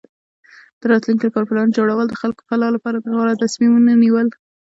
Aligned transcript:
د 0.79 0.81
راتلونکي 0.91 1.23
لپاره 1.25 1.47
پلان 1.49 1.67
جوړول 1.77 1.97
او 2.03 2.09
د 2.09 2.13
خپلې 2.19 2.43
فلاح 2.49 2.69
لپاره 2.73 2.97
د 2.99 3.05
غوره 3.15 3.41
تصمیمونو 3.43 3.91
نیول. 4.03 4.27